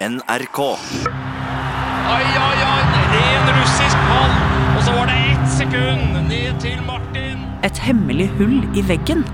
[0.00, 0.58] NRK.
[0.64, 2.84] Oi, oi, oi!
[3.12, 4.30] Ren russisk ball!
[4.72, 7.42] Og så var det ett sekund ned til Martin.
[7.68, 9.26] Et hemmelig hull i veggen.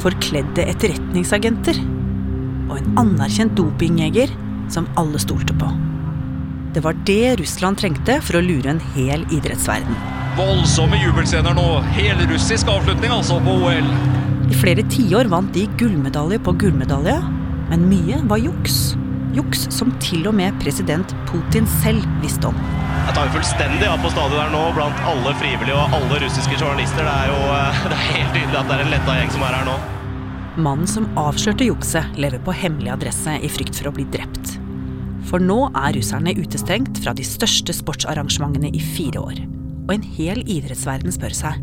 [0.00, 1.82] Forkledde etterretningsagenter.
[2.70, 4.32] Og en anerkjent dopingjeger
[4.72, 5.68] som alle stolte på.
[6.72, 10.00] Det var det Russland trengte for å lure en hel idrettsverden.
[10.40, 11.68] Voldsomme jubelscener nå.
[11.98, 13.92] Helrussisk avslutning altså på OL.
[14.48, 17.20] I flere tiår vant de gullmedalje på gullmedalje,
[17.68, 18.94] men mye var juks.
[19.32, 22.58] Juks som til og med president Putin selv visste om.
[23.02, 26.58] Jeg tar jo fullstendig av på stadion her nå blant alle frivillige og alle russiske
[26.60, 27.06] journalister.
[27.06, 29.46] Det er jo eh, det er helt tydelig at det er en letta gjeng som
[29.46, 29.76] er her nå.
[30.62, 34.58] Mannen som avslørte jukset, lever på hemmelig adresse i frykt for å bli drept.
[35.30, 39.40] For nå er russerne utestengt fra de største sportsarrangementene i fire år.
[39.86, 41.62] Og en hel idrettsverden spør seg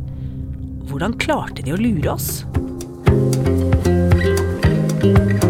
[0.90, 2.42] hvordan klarte de å lure oss?
[5.00, 5.49] Du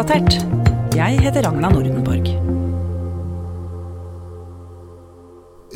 [0.00, 0.32] Oppdatert.
[0.96, 2.30] Jeg heter Ragna Nordenborg.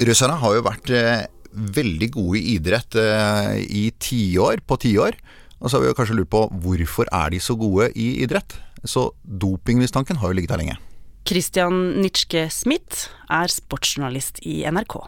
[0.09, 5.21] Russerne har jo vært eh, veldig gode i idrett eh, i tiår på tiår.
[5.61, 8.57] Og så har vi jo kanskje lurt på hvorfor er de så gode i idrett?
[8.89, 10.81] Så dopingmistanken har jo ligget der lenge.
[11.29, 15.03] Christian Nitschke Smith er sportsjournalist i NRK.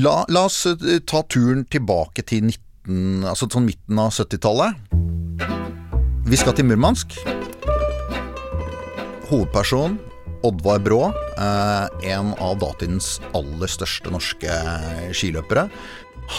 [0.00, 4.88] La, la oss eh, ta turen tilbake til 19, altså sånn midten av 70-tallet.
[6.32, 7.20] Vi skal til Murmansk.
[9.30, 9.98] Hovedperson
[10.44, 11.00] Oddvar Brå,
[11.40, 14.56] eh, en av datidens aller største norske
[15.16, 15.68] skiløpere.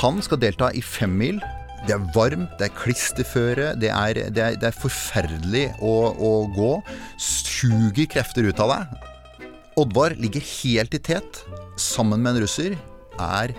[0.01, 1.41] Han skal delta i femmil.
[1.85, 6.31] Det er varmt, det er klisterføre, det er, det er, det er forferdelig å, å
[6.53, 6.71] gå.
[7.21, 8.95] Suger krefter ut av deg.
[9.81, 11.41] Oddvar ligger helt i tet
[11.81, 12.77] sammen med en russer.
[13.21, 13.53] Er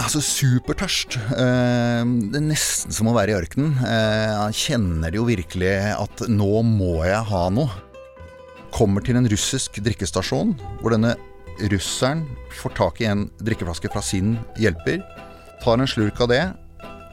[0.00, 1.18] altså supertørst.
[1.34, 3.74] Eh, det er nesten som å være i ørkenen.
[3.78, 7.83] Eh, han kjenner jo virkelig at nå må jeg ha noe.
[8.74, 11.14] Kommer til en russisk drikkestasjon, hvor denne
[11.70, 12.24] russeren
[12.58, 14.98] får tak i en drikkeflaske fra sin hjelper.
[15.62, 16.42] Tar en slurk av det.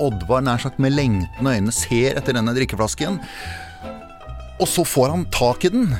[0.01, 3.19] Oddvar nær sagt med lengtende øyne ser etter denne drikkeflasken.
[4.61, 5.93] Og så får han tak i den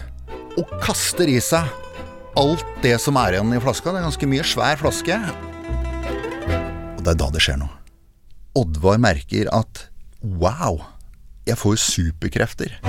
[0.57, 1.69] og kaster i seg
[2.39, 3.91] alt det som er igjen i flaska.
[3.91, 5.19] Det er en ganske mye svær flaske.
[6.97, 7.77] Og det er da det skjer noe.
[8.57, 9.85] Oddvar merker at
[10.21, 10.81] wow,
[11.45, 12.79] jeg får superkrefter.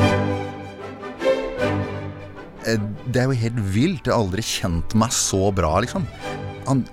[2.66, 2.78] Eh,
[3.10, 4.06] Det er jo helt vilt.
[4.06, 6.06] Jeg har aldri kjent meg så bra, liksom.
[6.66, 6.84] Han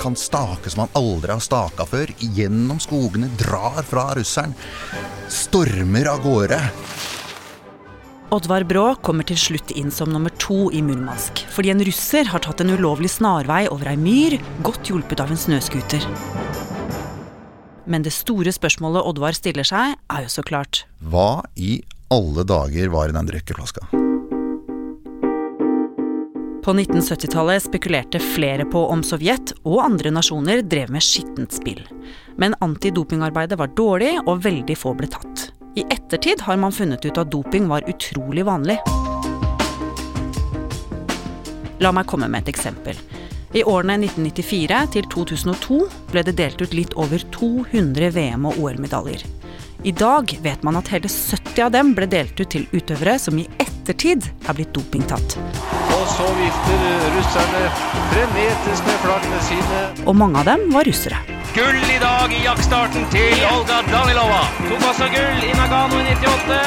[0.00, 2.10] kan stake som han aldri har staka før.
[2.18, 4.54] Gjennom skogene, drar fra russeren.
[5.28, 6.60] Stormer av gårde.
[8.34, 12.42] Oddvar Brå kommer til slutt inn som nummer to i Murmansk, fordi en russer har
[12.42, 16.02] tatt en ulovlig snarvei over ei myr, godt hjulpet av en snøscooter.
[17.86, 21.76] Men det store spørsmålet Oddvar stiller seg, er jo så klart Hva i
[22.10, 24.03] alle dager var i den drikkeflaska?
[26.64, 31.82] På 1970-tallet spekulerte flere på om Sovjet og andre nasjoner drev med skittent spill.
[32.40, 35.50] Men antidopingarbeidet var dårlig, og veldig få ble tatt.
[35.76, 38.78] I ettertid har man funnet ut at doping var utrolig vanlig.
[41.84, 42.96] La meg komme med et eksempel.
[43.52, 45.82] I årene 1994 til 2002
[46.14, 49.26] ble det delt ut litt over 200 VM- og OL-medaljer.
[49.84, 53.36] I dag vet man at hele 70 av dem ble delt ut til utøvere som
[53.36, 55.36] i ettertid er blitt dopingtatt.
[56.16, 56.82] Så vifter
[57.16, 57.62] russerne
[58.12, 59.80] frenetisk med flaggene sine.
[60.06, 61.18] Og mange av dem var russere.
[61.56, 64.44] Gull i dag i jaktstarten til Olga Danilova.
[64.68, 66.60] Tok også gull i Nagano i 98.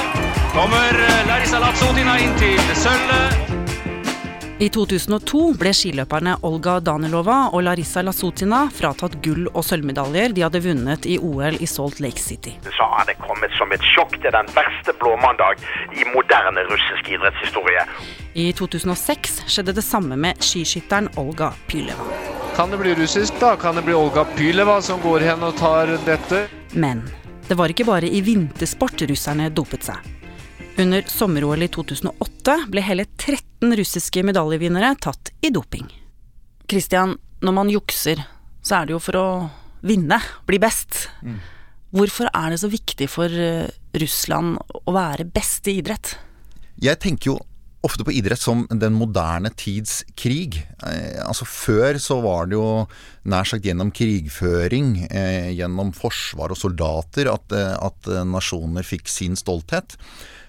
[0.51, 0.99] Kommer
[1.29, 3.47] Larisa Latsotina inn til sølvet.
[4.57, 10.63] I 2002 ble skiløperne Olga Danilova og Larissa Lasutina fratatt gull- og sølvmedaljer de hadde
[10.65, 12.55] vunnet i OL i Salt Lake City.
[12.65, 15.61] så hadde det kommet som et sjokk til den verste blåmandag
[15.93, 17.85] i moderne russisk idrettshistorie.
[18.37, 22.03] I 2006 skjedde det samme med skiskytteren Olga Pyleva.
[22.55, 23.55] Kan det bli russisk, da?
[23.57, 26.43] Kan det bli Olga Pyleva som går hen og tar dette?
[26.77, 27.01] Men
[27.47, 30.05] det var ikke bare i vintersport russerne dopet seg.
[30.77, 35.89] Under sommer-OL i 2008 ble hele 13 russiske medaljevinnere tatt i doping.
[36.69, 38.21] Christian, når man jukser,
[38.61, 39.27] så er det jo for å
[39.81, 41.07] vinne, bli best.
[41.89, 43.65] Hvorfor er det så viktig for eh,
[43.97, 46.19] Russland å være best i idrett?
[46.77, 47.39] Jeg tenker jo
[47.85, 50.57] ofte på idrett som den moderne tids krig.
[50.85, 52.87] Eh, altså Før så var det jo
[53.29, 59.37] nær sagt gjennom krigføring, eh, gjennom forsvar og soldater, at, eh, at nasjoner fikk sin
[59.39, 59.97] stolthet.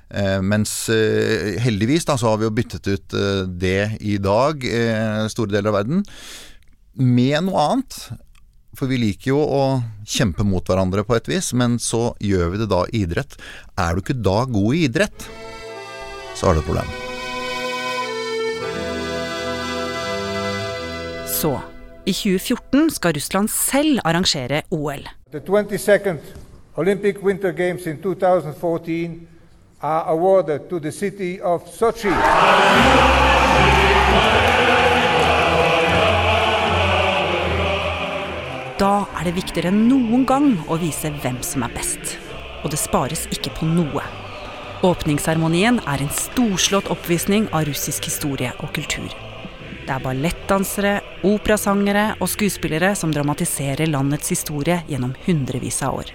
[0.08, 4.64] Eh, mens eh, heldigvis da så har vi jo byttet ut eh, det i dag,
[5.28, 6.06] store deler av verden,
[6.98, 7.98] med noe annet.
[8.78, 9.62] For vi liker jo å
[10.06, 13.36] kjempe mot hverandre på et vis, men så gjør vi det da i idrett.
[13.80, 15.28] Er du ikke da god i idrett,
[16.38, 17.07] så har du et problem.
[21.38, 21.52] Så,
[22.06, 25.04] i 2014 skal Russland selv arrangere OL.
[25.30, 26.16] The 22nd
[26.76, 29.28] Olympic Winter Games in 2014
[29.82, 32.10] are awarded to the city of Sochi.
[38.78, 42.18] Da er det viktigere enn noen gang å vise hvem som er best.
[42.64, 44.02] Og det spares ikke på noe.
[44.82, 49.14] Åpningsseremonien er en storslått oppvisning av russisk historie og kultur.
[49.88, 56.12] Det er ballettdansere, operasangere og skuespillere som dramatiserer landets historie gjennom hundrevis av år.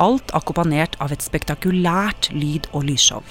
[0.00, 3.24] Alt akkompagnert av et spektakulært lyd- og lysshow.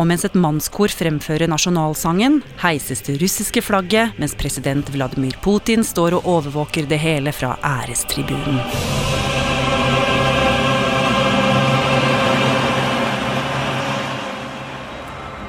[0.00, 6.16] Og mens et mannskor fremfører nasjonalsangen, heises det russiske flagget, mens president Vladimir Putin står
[6.20, 9.09] og overvåker det hele fra ærestribunen.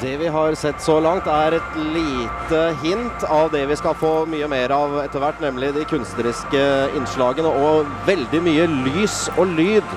[0.01, 4.23] Det vi har sett så langt, er et lite hint av det vi skal få
[4.25, 6.61] mye mer av etter hvert, nemlig de kunstneriske
[6.97, 9.93] innslagene og veldig mye lys og lyd.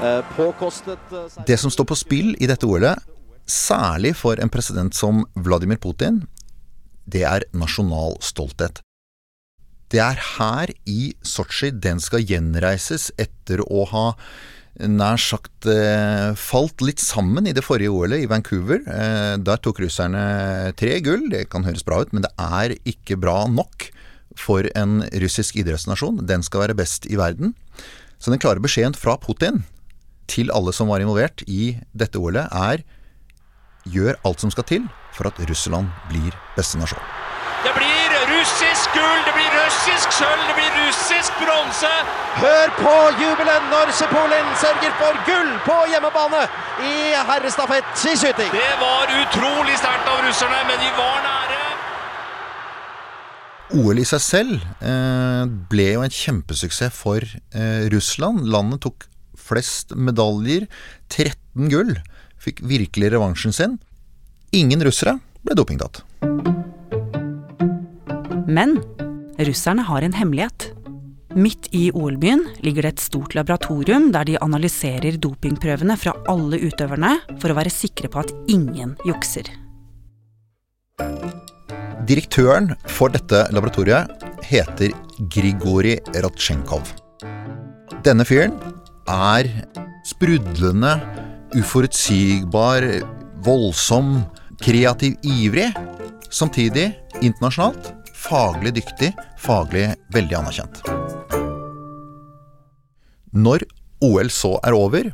[0.00, 3.04] Eh, påkostet eh, Det som står på spill i dette OL-et,
[3.44, 6.22] særlig for en president som Vladimir Putin,
[7.04, 8.80] det er nasjonal stolthet.
[9.92, 14.08] Det er her i Sotsji den skal gjenreises etter å ha
[14.74, 18.80] nær sagt eh, falt litt sammen i det forrige OL-et i Vancouver.
[18.82, 21.28] Eh, der tok russerne tre gull.
[21.30, 23.88] Det kan høres bra ut, men det er ikke bra nok
[24.38, 26.24] for en russisk idrettsnasjon.
[26.26, 27.54] Den skal være best i verden.
[28.18, 29.62] Så den klare beskjeden fra Putin
[30.30, 32.82] til alle som var involvert i dette OL-et, er
[33.84, 37.04] gjør alt som skal til for at Russland blir beste nasjon.
[37.64, 40.63] Det blir russisk gull, det blir russisk sølv, det blir
[41.64, 41.92] bronse.
[42.34, 46.42] Hør på jubelen når Sepolin sørger for gull på hjemmebane
[46.84, 48.50] i herrestafett i skyting.
[48.52, 51.60] Det var utrolig sterkt av russerne, men de var nære.
[53.74, 58.44] OL i seg selv eh, ble jo en kjempesuksess for eh, Russland.
[58.50, 59.08] Landet tok
[59.40, 60.68] flest medaljer,
[61.08, 61.96] 13 gull.
[62.44, 63.78] Fikk virkelig revansjen sin.
[64.54, 66.04] Ingen russere ble dopingtatt.
[68.44, 68.78] Men
[69.40, 70.74] russerne har en hemmelighet.
[71.34, 77.16] Midt i OL-byen ligger det et stort laboratorium der de analyserer dopingprøvene fra alle utøverne
[77.42, 79.50] for å være sikre på at ingen jukser.
[82.06, 84.94] Direktøren for dette laboratoriet heter
[85.32, 86.92] Grigori Ratsjenkov.
[88.06, 88.54] Denne fyren
[89.10, 89.50] er
[90.06, 90.94] sprudlende,
[91.56, 92.86] uforutsigbar,
[93.42, 94.20] voldsom,
[94.62, 95.72] kreativ, ivrig.
[96.30, 96.92] Samtidig
[97.22, 97.94] internasjonalt
[98.24, 100.84] faglig dyktig, faglig veldig anerkjent.
[103.34, 103.66] Når
[104.04, 105.10] OL så er over,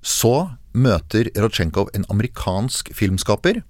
[0.00, 0.34] så
[0.72, 3.60] møter Rodsjenkov en amerikansk filmskaper.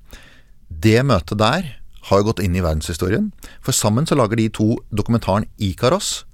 [0.70, 1.70] Det møtet der
[2.08, 3.30] har gått inn i verdenshistorien,
[3.60, 6.24] for sammen så lager de to dokumentaren Ikaros.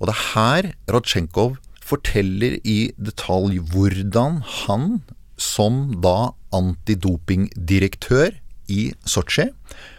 [0.00, 5.02] Og det er her Rodsjenkov forteller i detalj hvordan han,
[5.36, 8.38] som da antidopingdirektør
[8.72, 9.50] i Sotsji,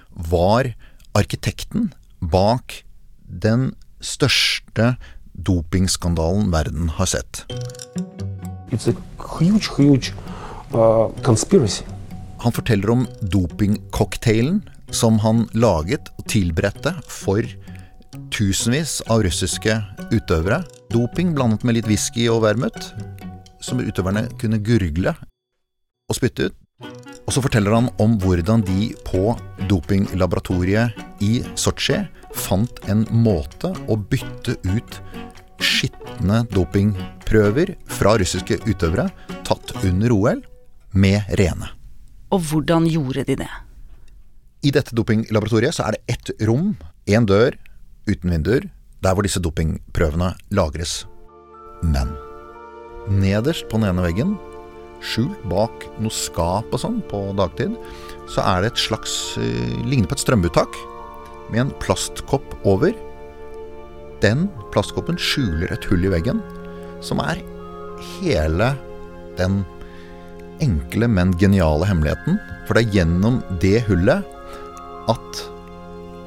[0.10, 0.72] var
[1.14, 2.82] arkitekten bak
[3.24, 3.74] den
[4.04, 4.96] største
[5.34, 7.46] dopingskandalen verden har sett.
[9.18, 10.14] Huge, huge
[10.74, 11.12] uh.
[12.44, 14.62] Han forteller om dopingcocktailen
[14.94, 17.46] som han laget og tilberedte for
[18.34, 19.78] tusenvis av russiske
[20.14, 20.64] utøvere.
[20.94, 22.92] Doping blandet med litt whisky og vermut,
[23.64, 25.16] som utøverne kunne gurgle
[26.10, 26.60] og spytte ut.
[27.24, 29.32] Og så forteller han om hvordan de på
[29.70, 32.02] dopinglaboratoriet i Sotsji
[32.34, 35.00] fant en måte å bytte ut
[35.64, 39.08] skitne dopingprøver fra russiske utøvere
[39.48, 40.42] tatt under OL,
[40.94, 41.72] med rene.
[42.34, 43.50] Og hvordan gjorde de det?
[44.64, 46.76] I dette dopinglaboratoriet så er det ett rom,
[47.10, 47.58] én dør,
[48.06, 48.70] uten vinduer,
[49.04, 51.04] der hvor disse dopingprøvene lagres.
[51.82, 52.14] Men
[53.10, 54.38] nederst på den ene veggen,
[55.04, 57.74] skjult bak noe skap og sånn på dagtid,
[58.32, 60.78] så er det et slags uh, Ligner på et strømuttak
[61.52, 62.94] med en plastkopp over.
[64.24, 66.40] Den plastkoppen skjuler et hull i veggen,
[67.04, 67.42] som er
[68.20, 68.74] hele
[69.40, 69.62] den
[70.64, 72.40] enkle, men geniale hemmeligheten.
[72.68, 74.24] For det er gjennom det hullet
[75.12, 75.44] at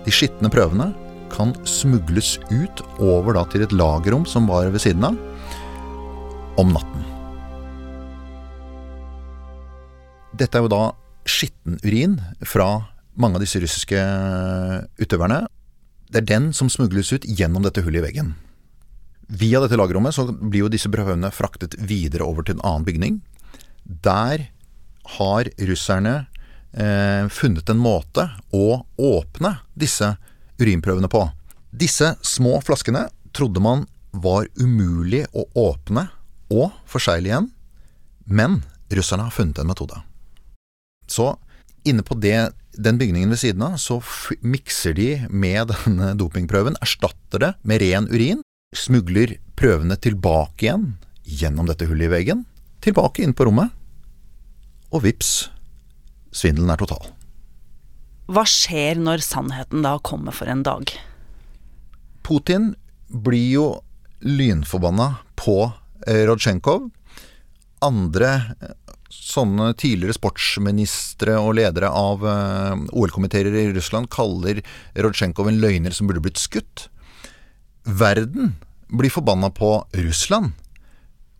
[0.06, 0.92] de skitne prøvene
[1.32, 5.16] kan smugles ut over da til et lagerrom som var ved siden av,
[6.60, 7.02] om natten.
[10.36, 10.84] Dette er jo da
[11.26, 12.68] skitten urin fra
[13.16, 14.00] mange av disse russiske
[15.00, 15.44] utøverne.
[16.10, 18.34] Det er den som smugles ut gjennom dette hullet i veggen.
[19.26, 23.18] Via dette lagerrommet så blir jo disse prøvene fraktet videre over til en annen bygning.
[23.82, 24.46] Der
[25.16, 26.14] har russerne
[26.72, 30.14] eh, funnet en måte å åpne disse
[30.60, 31.24] urinprøvene på.
[31.74, 33.06] Disse små flaskene
[33.36, 33.84] trodde man
[34.16, 36.06] var umulig å åpne
[36.54, 37.50] og forsegle igjen,
[38.24, 39.98] men russerne har funnet en metode.
[41.10, 41.34] Så
[41.86, 43.98] inne på det, den bygningen ved siden av, så
[44.44, 48.44] mikser de med denne dopingprøven, erstatter det med ren urin,
[48.76, 50.94] smugler prøvene tilbake igjen
[51.26, 52.44] gjennom dette hullet i veggen,
[52.84, 53.72] tilbake inn på rommet,
[54.94, 55.48] og vips,
[56.34, 57.08] svindelen er total.
[58.30, 60.90] Hva skjer når sannheten da kommer for en dag?
[62.26, 62.72] Putin
[63.06, 63.66] blir jo
[64.26, 65.60] lynforbanna på
[66.06, 66.88] eh, Rodsjenkov.
[67.86, 68.30] Andre
[69.12, 74.62] sånne tidligere sportsministre og ledere av eh, OL-komiteer i Russland kaller
[74.98, 76.88] Rodsjenkov en løgner som burde blitt skutt.
[77.86, 78.56] Verden
[78.90, 80.54] blir forbanna på Russland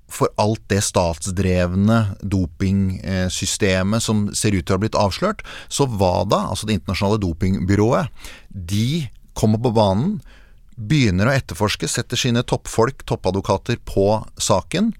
[0.07, 6.45] for alt det statsdrevne dopingsystemet som ser ut til å ha blitt avslørt, så WADA,
[6.53, 8.13] altså Det internasjonale dopingbyrået,
[8.51, 10.21] de kommer på banen,
[10.77, 14.93] begynner å etterforske, setter sine toppfolk, toppadvokater, på saken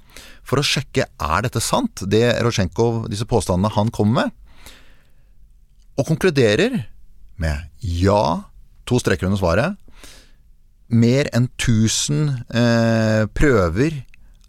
[0.47, 4.35] for å sjekke er dette sant, det Rosjenkov, disse påstandene han kommer med,
[5.97, 6.83] og konkluderer
[7.41, 8.45] med ja,
[8.89, 9.77] to streker under svaret.
[10.93, 14.03] Mer enn 1000 eh, prøver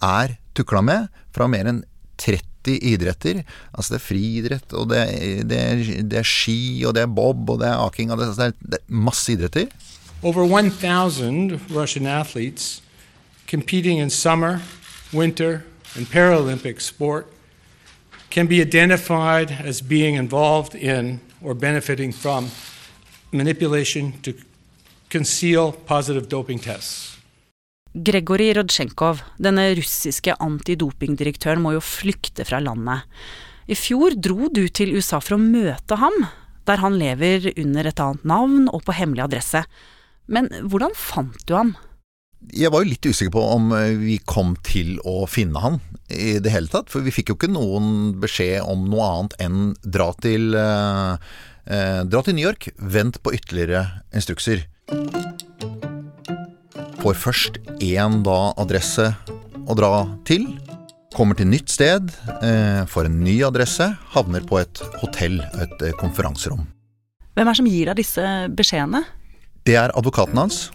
[0.04, 1.82] er tukla med fra mer enn
[2.20, 3.44] 30 idretter.
[3.72, 5.04] Altså det er friidrett, og det,
[5.50, 5.62] det,
[6.10, 8.12] det, er ski, og det er bob, og det er aking.
[8.12, 9.72] Og det, er, det er masse idretter.
[10.26, 12.84] Over 1000 russiske atleter
[13.48, 14.60] competing in summer,
[15.14, 15.64] winter,
[15.96, 17.28] and Paralympic sport
[18.30, 22.50] can be identified as being involved in or benefiting from
[23.32, 24.34] manipulation to
[25.10, 27.18] conceal positive doping tests.
[27.94, 33.08] Gregory Rodsjenkov, denne russiske antidopingdirektøren, må jo flykte fra landet.
[33.68, 36.14] I fjor dro du til USA for å møte ham,
[36.68, 39.64] der han lever under et annet navn og på hemmelig adresse.
[40.28, 41.74] Men hvordan fant du ham?
[42.53, 46.38] Jeg var jo litt usikker på om eh, vi kom til å finne han i
[46.44, 46.91] det hele tatt.
[46.94, 51.36] For vi fikk jo ikke noen beskjed om noe annet enn dra til, eh,
[51.67, 54.67] eh dra til New York, vent på ytterligere instrukser
[57.08, 59.06] får først én da adresse
[59.67, 60.44] å dra til.
[61.15, 62.10] Kommer til nytt sted,
[62.44, 66.67] eh, får en ny adresse, havner på et hotell, et eh, konferanserom.
[67.34, 69.06] Hvem er det som gir deg disse beskjedene?
[69.63, 70.70] Det er advokaten hans.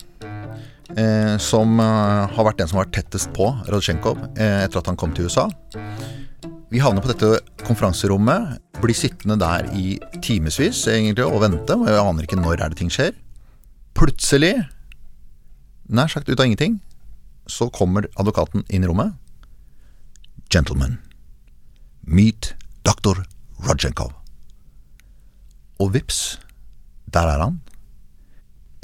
[0.97, 4.91] Eh, som eh, har vært den som har vært tettest på Radsjenkov eh, etter at
[4.91, 5.47] han kom til USA.
[6.73, 11.77] Vi havner på dette konferanserommet, blir sittende der i timevis egentlig og vente.
[11.77, 13.13] og Jeg aner ikke når er det ting skjer.
[13.97, 14.55] Plutselig
[15.89, 16.81] nær sagt ut av ingenting,
[17.49, 19.17] så kommer advokaten inn i rommet.
[20.53, 20.99] Gentlemen,
[22.05, 22.53] meet
[22.85, 23.25] dr.
[23.65, 24.13] Rodjenkov.
[25.81, 26.41] Og vips,
[27.13, 27.63] der er han.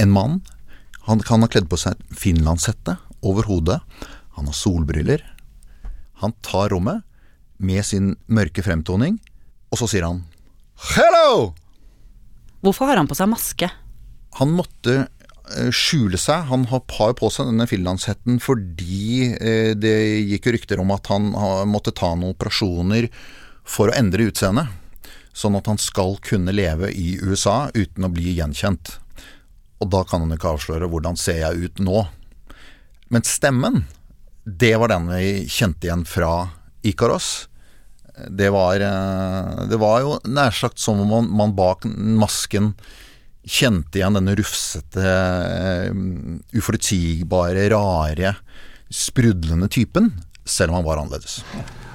[0.01, 0.41] En mann.
[1.09, 3.81] Han kan ha kledd på seg finlandshette over hodet.
[4.37, 5.25] Han har solbriller.
[6.23, 7.05] Han tar rommet
[7.59, 9.19] med sin mørke fremtoning,
[9.73, 10.23] og så sier han
[10.95, 11.55] Hello!
[12.63, 13.67] Hvorfor har han på seg maske?
[14.39, 15.09] Han måtte
[15.57, 16.49] Eh, skjule seg.
[16.51, 16.83] Han har
[17.17, 19.97] på seg denne finlandshetten fordi eh, det
[20.29, 21.31] gikk rykter om at han
[21.71, 23.09] måtte ta noen operasjoner
[23.65, 24.69] for å endre utseendet.
[25.33, 28.99] Sånn at han skal kunne leve i USA uten å bli gjenkjent.
[29.79, 32.03] Og da kan hun ikke avsløre hvordan ser jeg ut nå.
[33.13, 33.85] Men stemmen,
[34.45, 36.49] det var den vi kjente igjen fra
[36.87, 37.49] Ikaros.
[38.29, 42.73] Det var, eh, det var jo nær sagt som om man, man bak masken
[43.49, 45.93] kjente igjen denne rufsete, eh,
[46.59, 48.35] uforutsigbare, rare,
[48.91, 50.11] sprudlende typen,
[50.45, 51.41] selv om han var annerledes.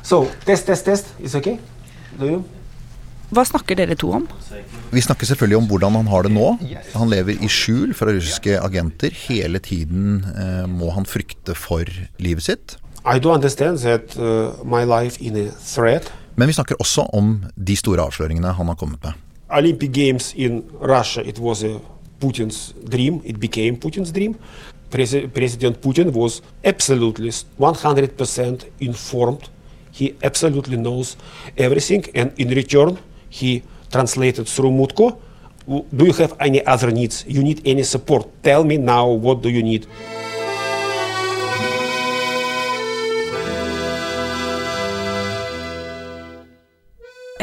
[0.04, 1.14] So, test, test, test.
[1.20, 1.60] It's okay?
[2.18, 2.44] Do you?
[3.34, 4.28] Hva snakker dere to om?
[4.94, 6.52] Vi snakker selvfølgelig om hvordan han har det nå.
[6.94, 9.14] Han lever i skjul fra russiske agenter.
[9.26, 11.90] Hele tiden eh, må han frykte for
[12.22, 12.76] livet sitt.
[13.04, 14.54] I do understand that uh,
[14.86, 16.12] life in a threat.
[16.36, 19.18] Men vi snakker også om de store avsløringene han har kommet med.
[19.50, 21.80] Olympic Games in Russia, it was a
[22.22, 23.22] Putin's dream.
[23.26, 24.36] It became Putin's dream.
[24.90, 29.50] Pres- President Putin was absolutely 100% informed.
[29.92, 31.18] He absolutely knows
[31.58, 32.98] everything, and in return,
[33.34, 35.18] he translated through Mutko.
[35.68, 37.24] Do you have any other needs?
[37.28, 38.28] You need any support?
[38.44, 39.08] Tell me now.
[39.10, 39.88] What do you need?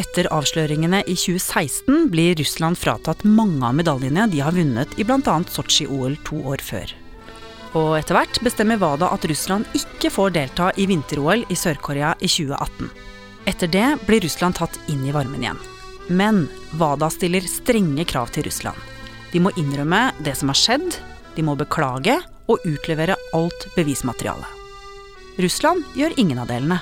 [0.01, 5.37] Etter avsløringene i 2016 blir Russland fratatt mange av medaljene de har vunnet i bl.a.
[5.51, 6.95] Sotsji-OL to år før.
[7.79, 12.31] Og etter hvert bestemmer WADA at Russland ikke får delta i vinter-OL i Sør-Korea i
[12.31, 12.89] 2018.
[13.51, 15.61] Etter det blir Russland tatt inn i varmen igjen.
[16.11, 18.79] Men WADA stiller strenge krav til Russland.
[19.31, 20.97] De må innrømme det som har skjedd,
[21.37, 22.17] de må beklage
[22.51, 24.49] og utlevere alt bevismateriale.
[25.39, 26.81] Russland gjør ingen av delene.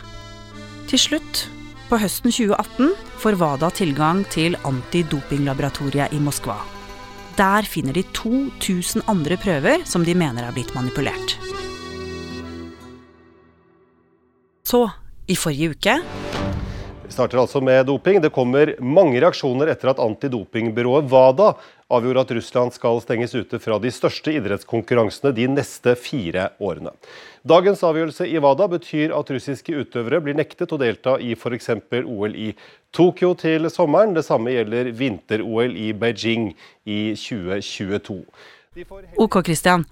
[0.89, 1.43] Til slutt,
[1.91, 6.57] på høsten 2018, får WADA tilgang til antidopinglaboratoriet i Moskva.
[7.37, 11.37] Der finner de 2000 andre prøver som de mener er blitt manipulert.
[14.65, 14.87] Så,
[15.29, 16.01] i forrige uke
[17.09, 18.19] Vi starter altså med doping.
[18.21, 21.55] Det kommer mange reaksjoner etter at antidopingbyrået WADA
[21.89, 26.93] avgjorde at Russland skal stenges ute fra de største idrettskonkurransene de neste fire årene.
[27.49, 31.71] Dagens avgjørelse i WADA betyr at russiske utøvere blir nektet å delta i f.eks.
[32.03, 32.51] OL i
[32.93, 34.13] Tokyo til sommeren.
[34.13, 36.51] Det samme gjelder vinter-OL i Beijing
[36.85, 38.21] i 2022.
[39.17, 39.89] Ok, Christian.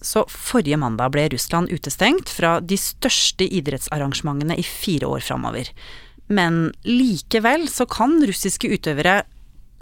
[0.00, 5.72] Så forrige mandag ble Russland utestengt fra de største idrettsarrangementene i fire år framover.
[6.30, 9.22] Men likevel så kan russiske utøvere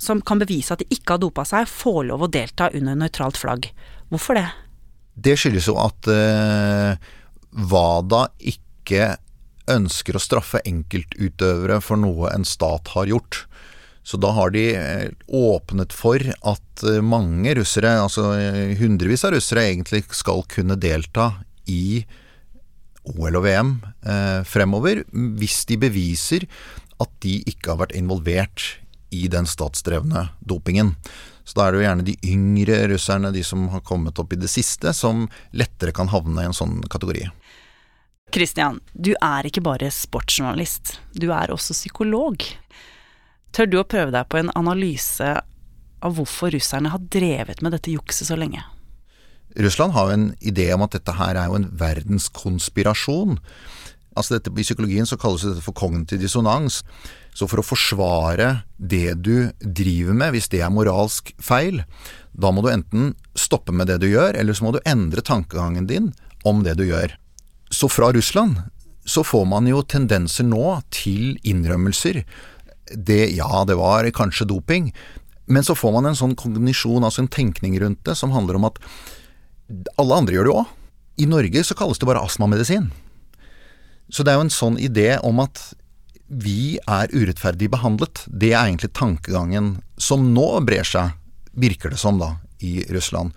[0.00, 3.38] som kan bevise at de ikke har dopa seg, få lov å delta under nøytralt
[3.40, 3.68] flagg.
[4.08, 4.46] Hvorfor det?
[5.18, 7.08] Det skyldes jo at eh,
[7.50, 9.16] WADA ikke
[9.68, 13.42] ønsker å straffe enkeltutøvere for noe en stat har gjort.
[14.06, 18.30] Så da har de eh, åpnet for at eh, mange russere, altså
[18.78, 21.32] hundrevis av russere, egentlig skal kunne delta
[21.68, 22.06] i
[23.14, 23.72] OL og VM
[24.02, 25.02] eh, fremover,
[25.38, 26.46] hvis de beviser
[26.98, 28.64] at de ikke har vært involvert
[29.14, 30.94] i den statsdrevne dopingen.
[31.48, 34.40] Så da er det jo gjerne de yngre russerne, de som har kommet opp i
[34.40, 35.24] det siste, som
[35.56, 37.24] lettere kan havne i en sånn kategori.
[38.34, 42.44] Christian, du er ikke bare sportsjournalist, du er også psykolog.
[43.56, 45.30] Tør du å prøve deg på en analyse
[46.04, 48.60] av hvorfor russerne har drevet med dette jukset så lenge?
[49.56, 53.38] Russland har jo en idé om at dette her er jo en verdenskonspirasjon.
[54.18, 56.82] Altså dette, I psykologien så kalles dette for kognitiv dissonans.
[57.38, 61.84] Så for å forsvare det du driver med, hvis det er moralsk feil,
[62.34, 65.86] da må du enten stoppe med det du gjør, eller så må du endre tankegangen
[65.90, 66.10] din
[66.46, 67.14] om det du gjør.
[67.70, 68.58] Så fra Russland
[69.08, 72.20] så får man jo tendenser nå til innrømmelser.
[72.92, 74.90] Det, ja, det var kanskje doping,
[75.48, 78.68] men så får man en sånn kognisjon, altså en tenkning rundt det, som handler om
[78.68, 78.80] at
[80.00, 80.72] alle andre gjør det òg.
[81.18, 82.88] I Norge så kalles det bare astmamedisin.
[84.08, 85.60] Så det er jo en sånn idé om at
[86.28, 88.22] vi er urettferdig behandlet.
[88.28, 91.12] Det er egentlig tankegangen som nå brer seg,
[91.58, 93.34] virker det som, da, i Russland.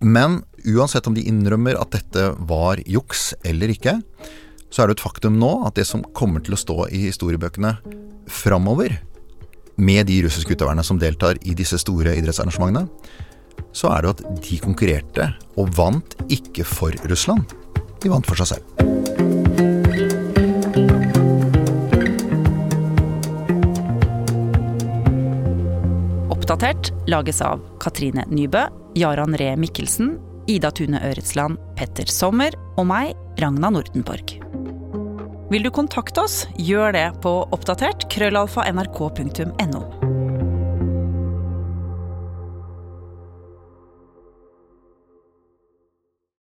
[0.00, 3.98] Men uansett om de innrømmer at dette var juks eller ikke,
[4.70, 7.74] så er det et faktum nå at det som kommer til å stå i historiebøkene
[8.30, 8.96] framover,
[9.80, 12.84] med de russiske utøverne som deltar i disse store idrettsarrangementene,
[13.72, 15.28] så er det at de konkurrerte
[15.60, 17.44] og vant ikke for Russland,
[18.02, 18.66] de vant for seg selv.
[26.30, 28.66] Oppdatert lages av Katrine Nybø,
[28.98, 30.16] Jaran Ree Mikkelsen,
[30.50, 34.34] Ida Tune Øretsland, Petter Sommer og meg, Ragna Nordenborg.
[35.50, 39.99] Vil du kontakte oss, gjør det på oppdatert krøllalfa nrk.no.